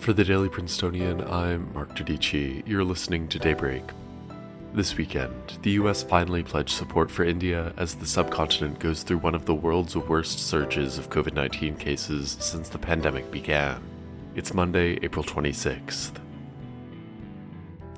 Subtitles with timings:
[0.00, 2.66] For the Daily Princetonian, I'm Mark Dodici.
[2.66, 3.82] You're listening to Daybreak.
[4.72, 9.34] This weekend, the US finally pledged support for India as the subcontinent goes through one
[9.34, 13.82] of the world's worst surges of COVID 19 cases since the pandemic began.
[14.34, 16.12] It's Monday, April 26th.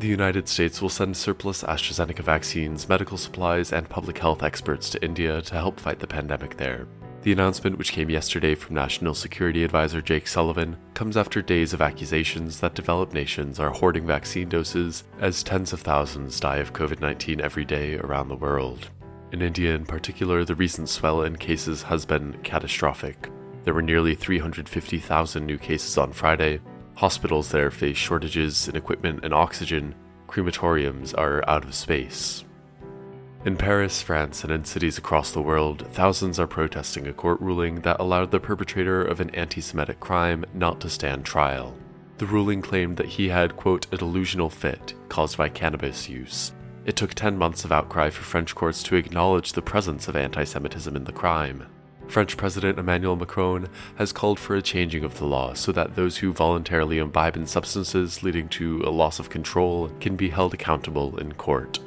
[0.01, 5.05] The United States will send surplus AstraZeneca vaccines, medical supplies, and public health experts to
[5.05, 6.89] India to help fight the pandemic there.
[7.23, 11.81] The announcement, which came yesterday from National Security Advisor Jake Sullivan, comes after days of
[11.81, 17.01] accusations that developed nations are hoarding vaccine doses as tens of thousands die of COVID
[17.01, 18.91] 19 every day around the world.
[19.31, 23.31] In India, in particular, the recent swell in cases has been catastrophic.
[23.63, 26.59] There were nearly 350,000 new cases on Friday.
[26.97, 29.95] Hospitals there face shortages in equipment and oxygen.
[30.27, 32.45] Crematoriums are out of space.
[33.45, 37.81] In Paris, France, and in cities across the world, thousands are protesting a court ruling
[37.81, 41.75] that allowed the perpetrator of an anti Semitic crime not to stand trial.
[42.19, 46.53] The ruling claimed that he had, quote, a delusional fit caused by cannabis use.
[46.85, 50.45] It took 10 months of outcry for French courts to acknowledge the presence of anti
[50.45, 51.67] Semitism in the crime.
[52.07, 56.19] French President Emmanuel Macron has called for a changing of the law so that those
[56.19, 61.19] who voluntarily imbibe in substances leading to a loss of control can be held accountable
[61.19, 61.81] in court.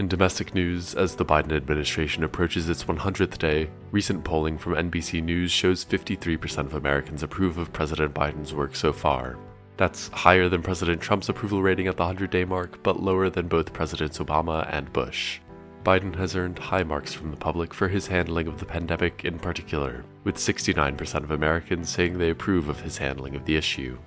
[0.00, 5.22] In domestic news, as the Biden administration approaches its 100th day, recent polling from NBC
[5.22, 9.36] News shows 53% of Americans approve of President Biden's work so far.
[9.76, 13.46] That's higher than President Trump's approval rating at the 100 day mark, but lower than
[13.46, 15.40] both Presidents Obama and Bush.
[15.84, 19.38] Biden has earned high marks from the public for his handling of the pandemic in
[19.38, 23.98] particular, with 69% of Americans saying they approve of his handling of the issue.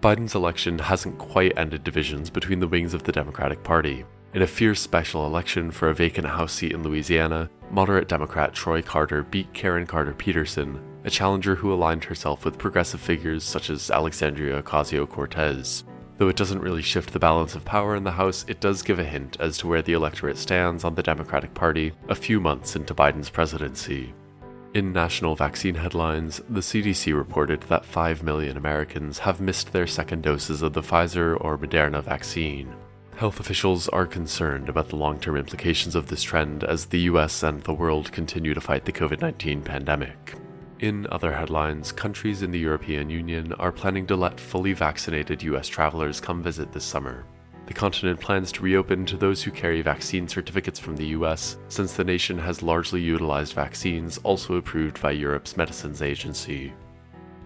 [0.00, 4.04] Biden's election hasn't quite ended divisions between the wings of the Democratic Party.
[4.34, 8.82] In a fierce special election for a vacant House seat in Louisiana, moderate Democrat Troy
[8.82, 13.92] Carter beat Karen Carter Peterson, a challenger who aligned herself with progressive figures such as
[13.92, 15.84] Alexandria Ocasio Cortez.
[16.18, 18.98] Though it doesn't really shift the balance of power in the House, it does give
[18.98, 22.74] a hint as to where the electorate stands on the Democratic Party a few months
[22.74, 24.14] into Biden's presidency.
[24.74, 30.24] In national vaccine headlines, the CDC reported that 5 million Americans have missed their second
[30.24, 32.74] doses of the Pfizer or Moderna vaccine.
[33.16, 37.44] Health officials are concerned about the long term implications of this trend as the US
[37.44, 40.34] and the world continue to fight the COVID 19 pandemic.
[40.80, 45.68] In other headlines, countries in the European Union are planning to let fully vaccinated US
[45.68, 47.24] travelers come visit this summer.
[47.66, 51.94] The continent plans to reopen to those who carry vaccine certificates from the US, since
[51.94, 56.72] the nation has largely utilized vaccines also approved by Europe's Medicines Agency.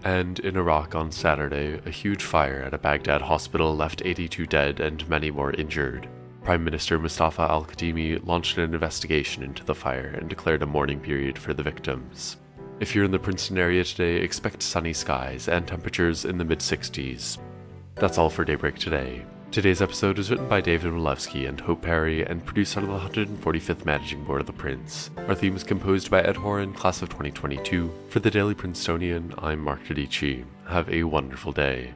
[0.03, 4.79] And in Iraq on Saturday, a huge fire at a Baghdad hospital left 82 dead
[4.79, 6.07] and many more injured.
[6.43, 10.99] Prime Minister Mustafa al Kadhimi launched an investigation into the fire and declared a mourning
[10.99, 12.37] period for the victims.
[12.79, 16.59] If you're in the Princeton area today, expect sunny skies and temperatures in the mid
[16.59, 17.37] 60s.
[17.95, 19.25] That's all for Daybreak today.
[19.51, 23.83] Today's episode was written by David Walewski and Hope Perry and produced under the 145th
[23.83, 25.09] Managing Board of The Prince.
[25.27, 27.91] Our theme is composed by Ed Horan, class of 2022.
[28.09, 30.45] For the Daily Princetonian, I'm Mark Dodici.
[30.67, 31.95] Have a wonderful day.